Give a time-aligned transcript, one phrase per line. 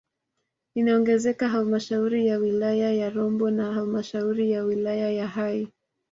[0.75, 5.67] Inaongezeka halmashauri ya wilaya ya Rombo na halmashauri ya wilaya ya Hai